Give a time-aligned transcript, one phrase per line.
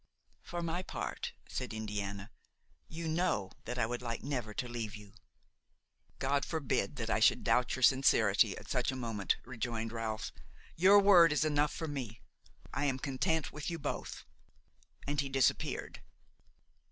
[0.41, 2.31] "For my part," said Indiana,
[2.87, 5.13] "you know that I would like never to leave you."
[6.17, 10.31] "God forbid that I should doubt your sincerity at such a moment!" rejoined Ralph;
[10.75, 12.19] "your word is enough for me;
[12.73, 14.25] I am content with you both."
[15.05, 16.01] And he disappeared.